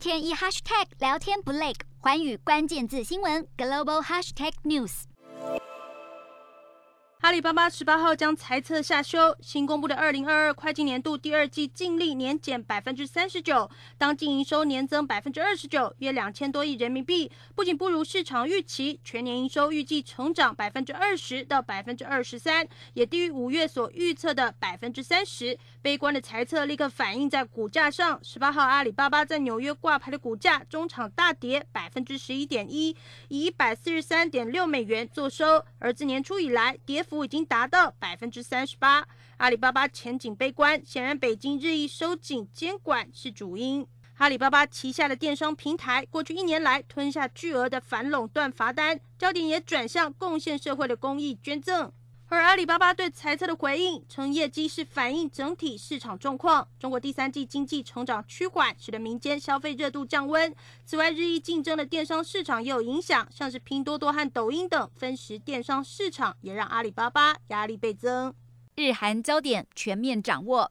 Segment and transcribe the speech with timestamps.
[0.00, 5.02] 天一 hashtag 聊天不累，寰宇关键字新闻 global hashtag news。
[7.20, 25.58] 阿里巴巴十八号将财测下修，新公布的二零二二会计年度第二季净利年减百分之三十九，当净营收年增百分之二十九，约两千多亿人民币，不仅不如市场预期，全年营收预计成长百分之二十到百分之二十三，也低于五月所预测的百分之三十。
[25.82, 32.96] 悲观的猜测立刻反映在股价上，十八号阿里巴巴在纽约挂牌的股价中场大跌百分之十一点一，
[33.28, 37.00] 以一百四十三点六美元作收，而自年初以来跌。
[37.02, 39.04] 幅已经达到百分之三十八，
[39.38, 43.84] 阿里巴巴前景悲观，显然北京日益收紧监管是主因。
[44.18, 51.90] 阿里巴巴旗下的电商平台过去一年来吞下巨额的反垄断罚单，焦点也转向贡献社会的公益捐赠。
[52.32, 56.68] 而阿里巴巴对财测的回应称，业绩是反映整体市场状况。
[56.78, 60.54] 中国第三季经济成长趋缓，使得民间消费热度降温。
[60.84, 68.32] 此外，日益竞争的电商市场也有影响，像是拼多多和抖音等分时电商市场，也让阿里巴巴压力倍增。
[68.76, 70.70] 日韩焦点全面掌握，